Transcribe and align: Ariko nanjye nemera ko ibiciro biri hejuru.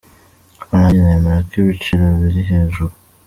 Ariko 0.59 0.71
nanjye 0.79 0.97
nemera 1.05 1.39
ko 1.49 1.53
ibiciro 1.61 2.05
biri 2.19 2.41
hejuru. 2.49 2.93